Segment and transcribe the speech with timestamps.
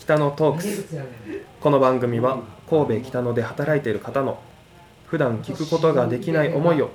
[0.00, 0.96] 北野トークス。
[1.60, 2.38] この番組は
[2.70, 4.40] 神戸北野で働いている方の
[5.06, 6.88] 普段聞くことができない思いを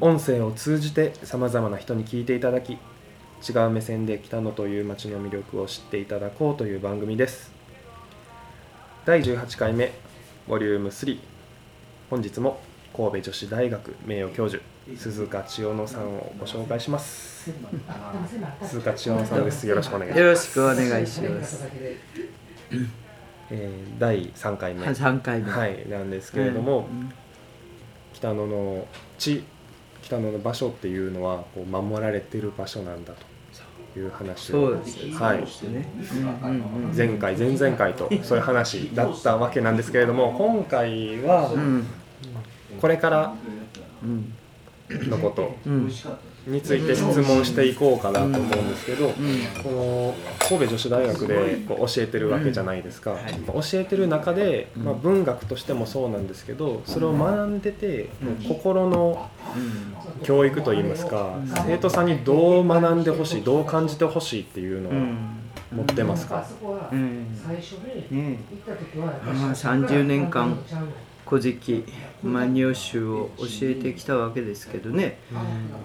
[0.00, 7.50] 音声を通じてさまざまな人に聞いていただき違う目線で北野という街の魅力を知っていただこうという番組です。
[9.04, 9.90] 第18回目
[10.46, 11.18] ボリューム3
[12.08, 12.60] 本日も
[12.96, 14.62] 神戸女子大学名誉教授
[14.96, 17.50] 鈴鹿千代野さんをご紹介します。
[18.62, 19.66] 鈴鹿千代野さんです。
[19.66, 20.20] よろしくお願いします。
[20.20, 21.64] よろしくお願いします。
[23.50, 24.86] えー第3回目。
[24.86, 25.50] 3回目。
[25.50, 27.10] はいなんですけれども、うん。
[28.12, 28.86] 北野の
[29.18, 29.44] 地
[30.02, 33.14] 北野の場所っていうのはこう守られてる場所なんだ
[33.92, 34.52] という話を。
[34.52, 35.10] そうです。
[35.12, 35.44] はい。
[36.96, 41.86] 前回前々回とそういう話だったわけなんですけれども今回はうん。
[42.80, 43.34] これから
[44.02, 44.34] うん
[44.90, 45.90] のことうん。
[46.48, 49.08] について質問していこうかなと思うんですけど、
[49.62, 50.14] この
[50.48, 53.16] 神戸女子大学でこう教えてるわけじゃないですか、
[53.46, 58.08] 教えてる中で、まあ、文学としてもそうなんですけどそれを学んでて、
[58.46, 59.28] 心の
[60.22, 64.92] 教育といいますか、生徒さんにどう学んでほしいどう感じてほしいっていうのを
[65.70, 66.46] 持ってますか、
[66.90, 67.26] うん。
[68.10, 68.38] ね
[68.96, 70.58] まあ30年間
[71.28, 71.84] 古事記
[72.22, 75.18] 万葉集を教えてきたわけですけどね、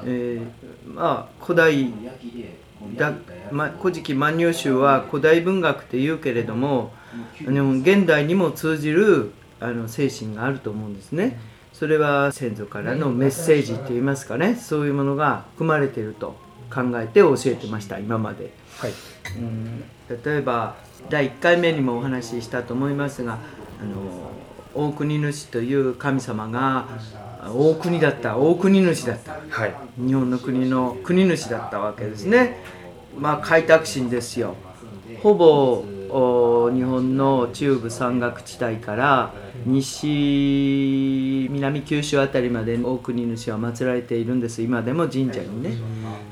[0.05, 0.47] えー
[0.87, 1.91] まあ古代
[2.95, 3.13] だ、
[3.51, 6.93] まあ、古事記万葉集は古代文学って言うけれども
[7.45, 11.39] あの現代にも通じるあの精神があると思うんですね。
[11.71, 14.55] それは先祖からのメッセージって言いますかね。
[14.55, 16.35] そういうものが含まれていると
[16.73, 18.51] 考えて教えてました今まで。
[18.77, 18.91] はい。
[19.37, 19.83] うん。
[20.09, 20.75] 例えば
[21.09, 23.33] 第1回目にもお話ししたと思いますが
[23.81, 24.22] あの
[24.75, 26.87] 大国主という神様が
[27.47, 29.33] 大国だった大国主だった。
[29.49, 29.75] はい。
[29.97, 32.63] 日本の国の国主だったわけですね。
[33.17, 34.55] まあ開拓心ですよ。
[35.21, 39.33] ほぼお日本の中部山岳地帯から
[39.65, 44.61] 西南九州あたりまで大国主は祀られているんです。
[44.61, 45.77] 今でも神社にね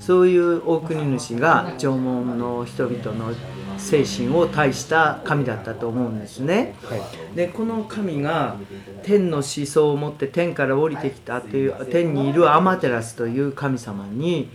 [0.01, 3.34] そういう大国主が縄文の人々の
[3.78, 6.75] 精神を対した神だったと思うんですね。
[6.84, 7.01] はい。
[7.35, 8.57] でこの神が
[9.03, 14.50] 天の思想を持って天から降りてきたという天にいるアマテラスという神様に、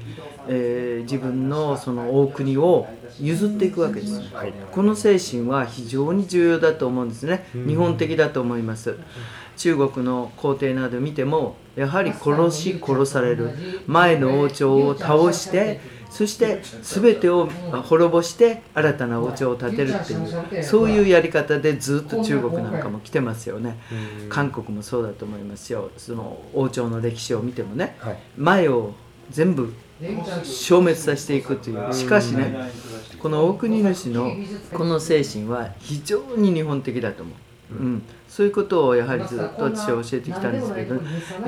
[0.49, 2.87] えー自分のその大国を
[3.21, 4.21] 譲っていくわけです。
[4.35, 4.53] はい。
[4.73, 7.47] この精神は非常に重要だと思うんですね。
[7.55, 8.97] 日本的だと思います
[9.57, 13.51] 中国の皇帝など見てもやはり殺し殺される。
[13.87, 15.81] 前の王朝を倒して
[16.11, 17.47] そして全てを
[17.85, 23.79] 滅ぼして新たな王朝を建てるっていうそういうやり方でずっと中国なんかも来てますよね。
[24.29, 25.91] 韓国もそうだと思いますよ。
[25.97, 27.97] その王朝の歴史を見てもね。
[27.99, 28.19] はい。
[28.37, 28.95] 前を
[29.31, 29.75] 全部
[30.45, 31.93] 消滅させていくという。
[31.93, 32.71] しかしね
[33.19, 34.31] この大国主の
[34.73, 37.33] この精神は非常に日本的だと思
[37.73, 38.03] う、うん、
[38.37, 40.99] そういうことをやはりずっと私は教えてきたんですけどい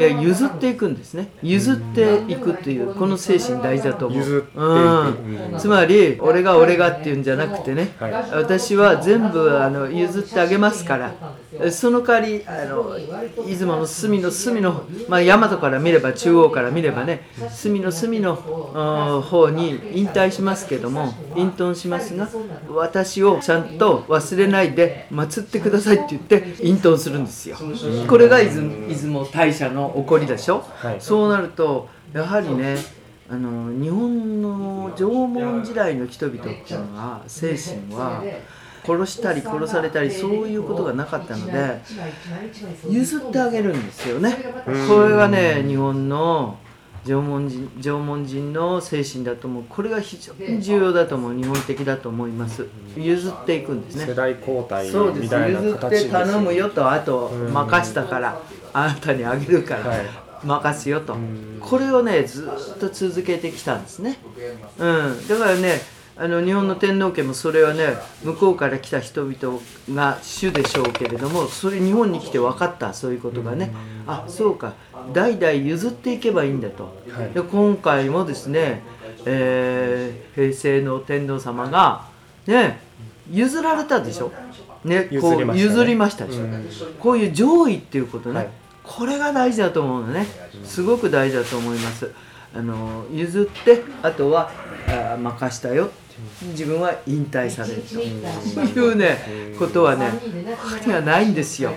[0.00, 1.28] や譲っていくんですね。
[1.42, 4.46] 譲っていくっていうこの精神大事だと思う。
[4.54, 8.12] うん、つまり俺が俺がっていうんじゃなくてね、はい。
[8.32, 11.12] 私は全部あの譲ってあげますから。
[11.70, 12.94] その代わりあの
[13.46, 18.36] 出雲の隅の隅の、まあ、大和から見れば中央から見ればね隅の隅の
[19.22, 22.28] 方に引退しますけども隠遁しますが
[22.70, 27.56] 私をちゃんと忘れないで祀ってくださいって言って隠遁するんですよ。
[28.06, 31.00] これが出雲出雲大社の起こりでしょ、はい。
[31.00, 32.76] そうなるとやはりね
[33.30, 38.22] あの日本の縄文時代の人々っていうのは精神は
[38.84, 41.80] 殺したり殺されたりそういうことがなかったので
[42.88, 44.34] 譲ってあげるんですよね。
[44.88, 46.58] これがね日本の
[47.04, 49.64] 縄文人縄文人の精神だと思う。
[49.68, 51.34] これが非常に重要だと思う。
[51.34, 52.66] 日本的だと思います。
[52.96, 54.06] 譲っていくんですね。
[54.06, 55.20] 世代交代そうです。
[55.22, 58.40] みたいな譲って形です頼むよとあとうん任したから
[58.72, 60.06] あなたにあげるから、はい。
[60.44, 61.14] 任すよと。
[61.14, 61.58] ん。
[61.60, 64.18] これをねずっと続けてきたんですね、
[64.78, 65.80] うん、だからね
[66.16, 69.60] あの日本の天皇家もそれはね向こうから来た人々
[69.94, 73.72] が主でしょうけれどもそれ日本に来て分かったそういうことがね
[74.08, 74.72] あそうか。
[75.12, 77.30] 代々譲っていけばいいんだと、はい。
[77.34, 78.82] で今回もですね、
[79.26, 82.06] えー平成の天皇様が
[82.46, 82.80] ね
[83.30, 84.32] 譲られたでしょ、
[84.84, 86.66] ね、こう譲りましたでしょ、うん。
[86.98, 88.48] こういう上位っていうことね、はい。
[88.82, 90.26] これが大事だと思うのね。
[90.64, 92.10] すごく大事だと思います。
[92.54, 94.50] あの譲ってあとは
[94.88, 95.90] あ任したよ。
[96.42, 97.94] 自分は引退されると。
[97.94, 99.18] いうね
[99.58, 100.10] ことはね
[100.56, 101.72] 他にはないんですよ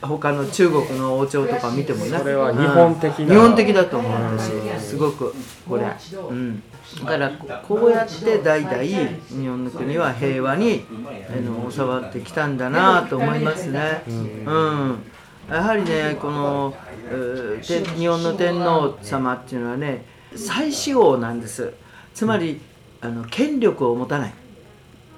[0.00, 2.18] 他の中国の王朝とか見てもね。
[2.18, 3.24] それは日本的な。
[3.24, 3.28] うん。
[3.28, 4.32] 日本的だと思う。
[4.32, 4.36] ん。
[4.36, 5.34] ですよすごく
[5.68, 6.62] これ、うん、
[7.00, 10.84] だからここうやって代々日本の国は平和に
[11.28, 14.02] あの収まってきたんだなと思いますね。
[14.06, 14.98] うん。
[15.50, 16.74] やはりねこの
[17.96, 20.04] 日本の天皇様っていうのはね
[20.34, 21.72] 最始王なんです。
[22.14, 22.60] つまり、
[23.00, 24.34] あの権力を持たない。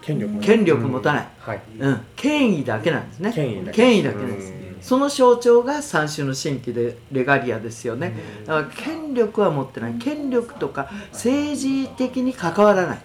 [0.00, 1.60] 権力権力持たない、はい。
[1.78, 3.32] うん、権威だけなんですね。
[3.32, 3.76] 権威だけ。
[3.76, 8.12] 権威だけなんですその象徴が三種の神器でレガリアですよね。
[8.44, 9.94] だから権力は持ってない。
[9.94, 12.98] 権力とか政治的に関わらない、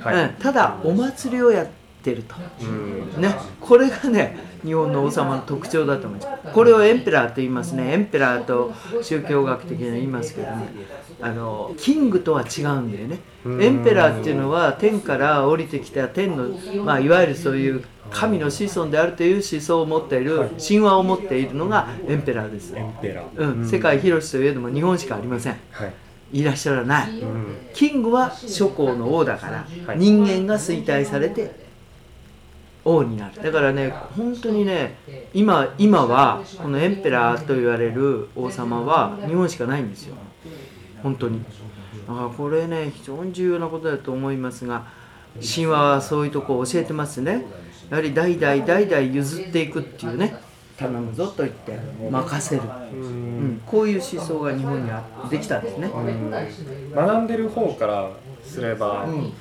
[0.00, 1.79] はい、うん、ただお祭りをやって
[2.14, 2.34] ると、
[3.20, 6.52] ね、これがね日本の王様の特徴だと思います。
[6.54, 7.92] これをエンペラーと言いますね。
[7.92, 10.68] エンペラーと宗教学的には言いますけどね
[11.20, 13.18] あのキングとは違うんだよね。
[13.44, 16.48] エンペラーっていうのは天から降りてきた天の、
[16.84, 22.74] まあ、いわゆるそういう神の子孫であるという思想を持っている、神話を持っているのがエンペラーです、
[23.36, 25.86] うん、世界広しといえども日本しかありません、は
[26.32, 27.22] い、いらっしゃらない、
[27.72, 31.69] キングは諸侯の王だから、人間が衰退されて
[32.96, 33.42] 王になる。
[33.42, 34.96] だからね本当にね
[35.32, 40.16] 今今はこのエンペラーと言われる王様は日本しかないんですよ。
[41.02, 41.42] 本当に。
[42.06, 44.86] だからこれね非常に重要なことだと思いますが
[45.40, 47.46] 神話はそういうとこを教えてますね。
[47.90, 50.36] やはり代々代々譲っていくっていうね
[50.76, 51.78] 頼むぞと言って
[52.10, 52.62] 任せる、
[52.92, 55.90] うん、こういう思想が日本にはできたんですね。
[56.94, 58.10] 学んでる方から
[58.42, 59.32] すれば、うん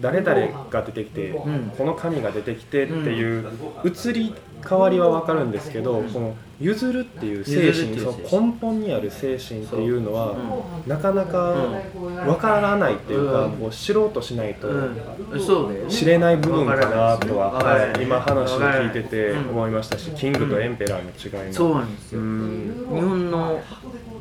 [0.00, 3.46] 誰々が出てきて、うん、この神が出てきてっていう
[3.84, 4.34] 移り
[4.66, 10.36] 変わりは分かるんですけど、この譲るっていう精神その根本にある精神っていうのは、
[10.86, 11.54] なかなか
[12.02, 14.68] 分からないっていうか、こう知ろうとしないと
[15.88, 23.60] 知れない部分かなとは、はい、今話を聞いてて思いましたし、キングとエンペラーの違いも、そうなんですよ、日本の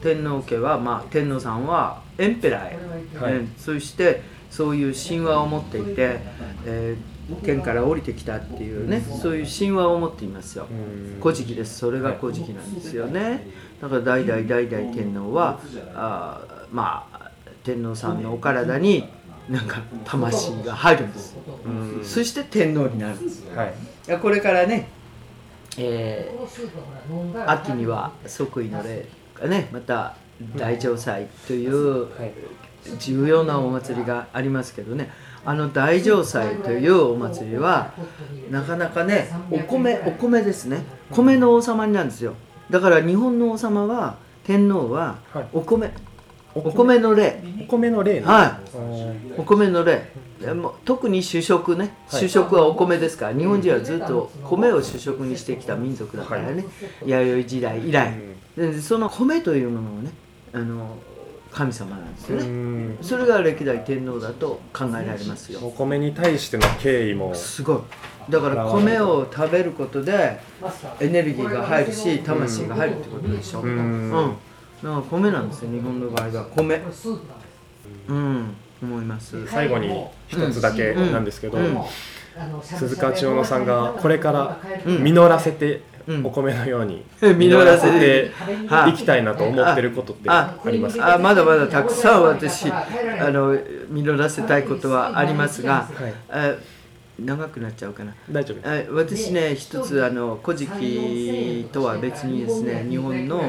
[0.01, 6.19] 天皇家は、まあ、天皇さんはエンペラーへ、はい、そしてそういう神話を持っていて、
[6.65, 10.67] えー、天から降りてきたっていうねそういう神話を持っていますよ
[11.23, 11.79] 「古事記」です。
[11.79, 13.47] それが「古事記」なんですよね。
[13.81, 15.59] だから代々代々天皇は
[15.95, 17.31] あまあ
[17.63, 19.07] 天皇さんのお体に
[19.49, 21.35] なんか魂が入るんです。
[22.03, 24.87] そして天皇になるんです、はい、これからね、
[25.77, 30.15] えー、秋には即位の礼がねまた
[30.55, 32.07] 大城祭という
[32.99, 35.11] 重要なお祭りがありますけどね。
[35.43, 37.93] あの大城祭というお祭りは
[38.51, 40.83] なかなかねお米お米ですね。
[41.11, 42.35] 米の王様になるんですよ。
[42.69, 45.17] だから日本の王様は天皇は
[45.51, 45.95] お米、はい、
[46.55, 48.59] お米の例お米の例、ね、は
[49.35, 49.37] い。
[49.37, 50.11] お米の例
[50.85, 51.95] 特に主食ね。
[52.07, 56.65] 主食はお米ですから、日本人はずっと米を主食にしてきた民族だからね、
[57.05, 58.13] 弥生時代以来、
[58.57, 60.11] でその米というものをね
[60.53, 60.97] あの
[61.53, 62.95] 神様なんですよね。
[63.01, 65.59] それが歴代天皇だと考えられますよ。
[65.61, 67.35] お米に対しての敬意も。
[67.35, 68.31] すごい。
[68.31, 70.39] だから米を食べることで
[70.99, 73.61] エネルギーが入るし魂が入るってことでしょ。
[73.61, 73.69] うん。
[73.69, 74.11] うん。
[74.11, 76.45] だから米なんですよ日本の場合は。
[76.55, 76.81] 米。
[78.07, 78.55] うん。
[78.81, 79.45] 思います。
[79.47, 81.57] 最後に一つだけなんですけど、
[82.63, 85.81] 鈴川千代乃さんがこれから実らせて
[86.23, 88.31] お米のように実らせて。
[88.89, 88.93] い。
[88.93, 90.29] きたいなと思ってることって。
[90.29, 92.85] ありますかあまだまだたくさん私あ
[93.31, 93.57] の
[93.89, 95.87] 実らせたいことはありますが、
[96.29, 96.47] は
[97.19, 98.13] い、長くなっちゃうかな。
[98.29, 103.41] 大丈夫私ね一つあの「古事記」とは別にですね日本の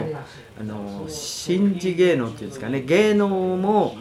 [0.60, 3.96] あの神事芸能っていうんですかね芸能も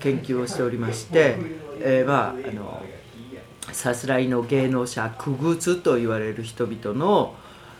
[0.00, 1.36] 研究をしておりまして、
[1.80, 2.82] えー、まああの
[3.72, 7.34] さすらいの芸能者苦靴と言われる人々の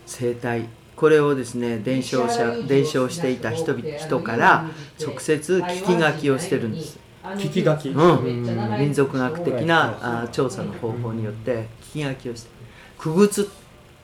[0.06, 0.66] 生態。
[0.96, 6.98] これをですね伝承者伝承していた人々人から直接聞き書きをしてるんです。
[7.34, 12.50] 聞き書き、うん、民族学的なあ調査の方法によって聞き書きをして
[12.98, 13.48] 苦靴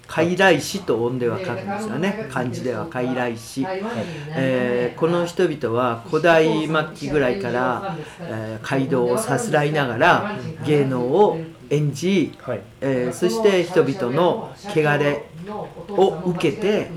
[0.09, 2.27] 傀儡師と音では書くんですよね。
[2.31, 3.65] 漢字では傀儡師、
[4.37, 10.37] えー、この人々は古代末期ぐらいから、えー、街道をさすらいながら
[10.67, 11.39] 芸能を
[11.73, 15.25] 演じ、はい、えー、そして人々の汚れ
[15.89, 16.91] を受けて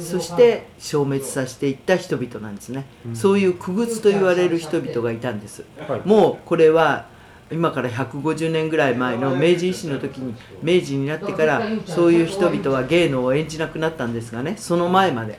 [0.00, 7.06] そして消滅させていった人々なんですね、うん、そういう苦靴と言われる人々がいたんです、はい、もうこれは
[7.52, 15.38] 今から150年ぐらい前の明治維新の時に明治になってからそういう人々は芸能を演じなくなったんですがねその前まで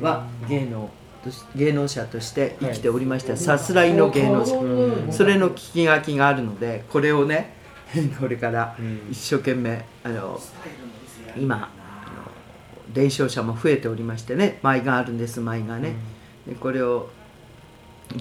[0.00, 0.88] は芸能
[1.56, 3.36] 芸能者として生きておりました。
[3.36, 5.12] さすらいの芸能者。
[5.12, 7.57] それの聞き書きがあるのでこれをね
[8.20, 8.76] これから
[9.10, 10.40] 一生懸命あの
[11.36, 11.70] 今
[12.92, 15.94] 伝承者も増えておりましてね舞があるんです舞がね。
[16.46, 17.10] でこれを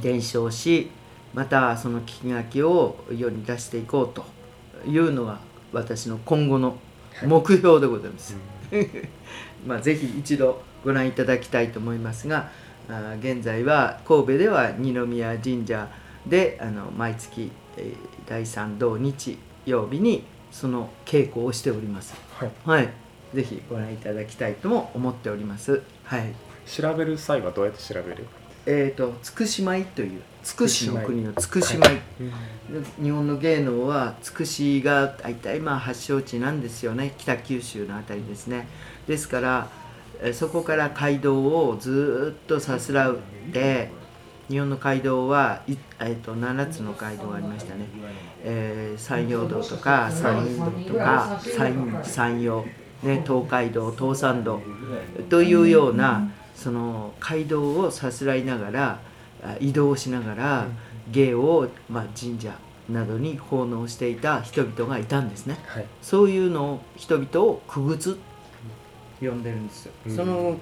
[0.01, 0.91] 伝承し
[1.33, 4.25] またその聞き書きを世に出していこうと
[4.89, 5.39] いうのが
[5.71, 6.77] 私の今後の
[7.25, 8.35] 目標でございます、
[8.71, 8.87] はい、
[9.65, 12.49] まあぜひ一度ご覧いただきたいと思いますが
[12.89, 15.89] あ現在は神戸では二宮神社
[16.25, 17.95] であの毎月、えー、
[18.29, 19.37] 第3土日
[19.69, 22.15] 曜日にその稽古をしております。
[22.33, 22.89] はい、はい、
[23.33, 25.81] ぜひご覧いただきたいとも思っております。
[26.03, 26.33] はい。
[26.65, 28.25] 調べる際はどうやって調べる？
[28.65, 32.01] えっ、ー、とつくし舞というつくしの国のつくし舞、はい、
[33.01, 37.13] 日本の芸能はつくしが大体まあ発祥地なんですよね。
[37.17, 38.67] 北九州の辺りですね。
[39.07, 39.69] ですから
[40.33, 43.19] そこから街道をずっとさすらう
[43.51, 43.91] で
[44.49, 47.85] 日本の街道は、えー、と7つの街道がありましたね、
[48.43, 52.65] えー、山陽道とか山陰道とか山山陽、
[53.03, 54.61] ね、東海道東山道
[55.29, 58.99] というようなその街道をさすらいながら
[59.59, 60.67] 移動しながら
[61.11, 62.57] 芸を、まあ、神社
[62.89, 68.17] などに奉納していた人々がいたんですね、はい、そういうのを人々をくぐつ
[69.19, 70.57] 呼んでるんですよ、うん、その、えー、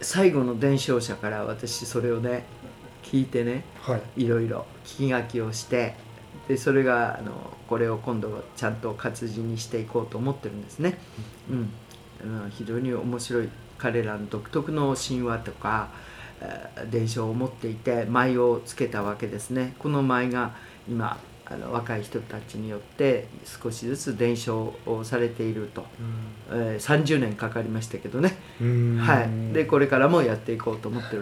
[0.00, 2.44] 最後の伝承者から私それをね
[3.02, 5.94] 聞いてね、はい、いろいろ聞き書きをして
[6.46, 7.32] でそれがあの
[7.68, 10.98] これを今度はちゃんと活字にしていこうと思ってるんですね、
[11.48, 15.88] うん、うん、非常に面白い彼らの独特の神話とか
[16.90, 19.74] 伝承を持っていて舞をつけたわけですね。
[19.78, 20.54] この舞が
[20.88, 21.18] 今
[21.50, 25.84] あの若い人たちによって少しずつ伝承をされていると、
[26.50, 28.36] うん、えー、30年かかりましたけどね、
[29.00, 31.16] はい、でこれからもやっていこうと思って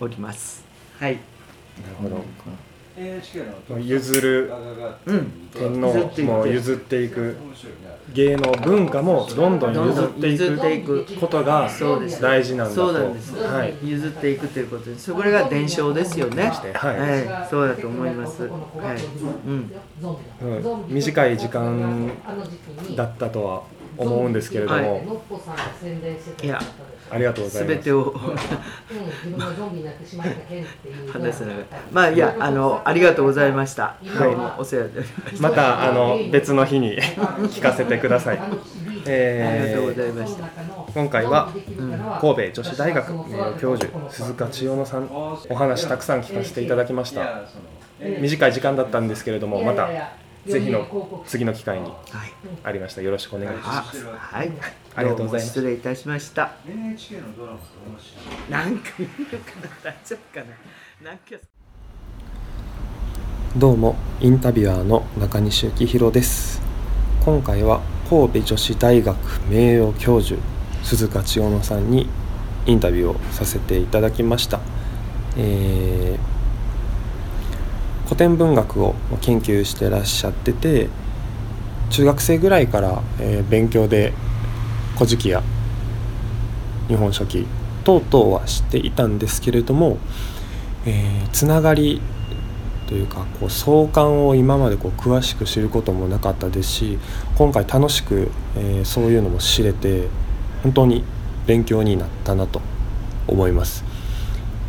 [0.00, 0.64] おります。
[0.98, 1.18] はい。
[1.82, 2.24] なるほど、
[2.96, 4.52] 譲る、
[5.06, 7.36] うん、天皇も譲っていく。
[8.12, 10.32] 芸能文化もどんどん譲って
[10.76, 11.04] いく。
[11.18, 11.68] ことが
[12.20, 12.86] 大事なんだと。
[12.86, 18.50] そうなんです、はい、譲っていくということですこれが伝承ですよね、はい、はい、そうだと思います、はい。
[19.46, 19.72] うん。
[20.42, 22.10] うん、短い時間
[22.94, 23.62] だったとは
[23.96, 26.60] 思うんですけれども、はい、いや
[27.10, 27.78] ありがとうございます。
[27.78, 28.14] てを
[31.12, 33.96] 話せながら、まあいやあのありがとうございました。
[34.04, 35.02] はい、お世話で
[35.40, 36.98] またあの別の日に
[37.50, 38.40] 聞かせてください。
[39.06, 40.48] えー、ありがとうございました。
[40.94, 47.44] 今回は、うん、神戸女子大学名誉教授鈴鹿千代野さんお話たくさん聞かせていただきました。
[48.00, 49.88] 短い時間だったんですけれどもまた
[50.46, 51.90] ぜひの次の機会に
[52.62, 53.02] ありました。
[53.02, 54.04] よろしくお願いします。
[54.04, 54.52] はい、
[54.94, 55.46] ありがとうございます。
[55.46, 56.52] 失礼いたしました。
[56.68, 57.58] NHK のドラマ
[58.50, 60.44] なんか見るかな大丈夫か
[61.02, 61.10] な。
[61.10, 61.24] なんか
[63.56, 66.60] どうもインタビュアーの中西幸宏です。
[67.24, 69.16] 今回は神戸女子大学
[69.48, 70.40] 名誉教授
[70.82, 72.06] 鈴鹿千代野さんに
[72.66, 74.60] インタビューをさせていただきました。
[75.38, 76.33] えー
[78.14, 80.88] 古典文学を研究してらっしゃってて
[81.90, 84.12] 中学生ぐらいから、えー、勉強で
[84.94, 85.42] 「古事記」や
[86.86, 87.44] 「日本書紀」
[87.82, 89.98] 等々は知っていたんですけれども、
[90.86, 92.00] えー、つながり
[92.86, 96.98] というかこう相関を今までこう詳しく知ることもなかったですし
[97.34, 100.06] 今回楽しく、えー、そういうのも知れて
[100.62, 101.02] 本当に
[101.48, 102.62] 勉強になったなと
[103.26, 103.84] 思います。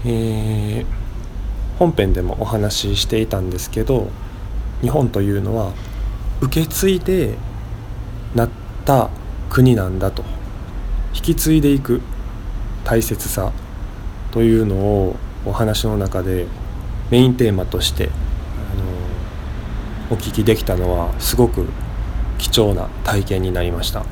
[0.03, 1.04] えー
[1.79, 4.09] 本編でもお話ししていたんですけど
[4.81, 5.73] 日本というのは
[6.41, 7.35] 受け継いで
[8.33, 8.49] なっ
[8.85, 9.09] た
[9.49, 10.23] 国なんだと。
[11.15, 12.01] 引き継いでいく
[12.83, 13.53] 大切さ
[14.31, 15.15] というのを
[15.45, 16.45] お話の中で
[17.09, 18.09] メインテーマとして
[20.09, 21.67] あのお聞きできたのはすごく
[22.37, 24.05] 貴重な体験になりました、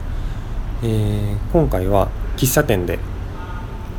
[0.81, 2.99] えー、今回は喫茶店で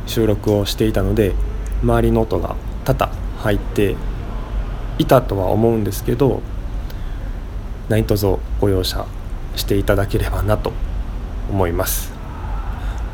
[0.07, 1.35] 収録をしていたので
[1.83, 3.95] 周りの音が多々入って
[4.97, 6.41] いたとは思うんですけど
[7.89, 9.05] 何卒ご容赦
[9.55, 10.73] していただければなと
[11.49, 12.11] 思います。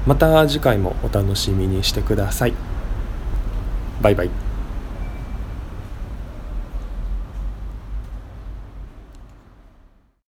[0.08, 2.54] また次回もお楽しみにしてください。
[4.01, 4.50] バイバイ。